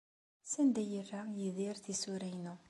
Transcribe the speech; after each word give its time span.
Sanda 0.51 0.79
ay 0.81 0.87
yerra 0.93 1.21
Yidir 1.37 1.75
tisura-inu? 1.85 2.53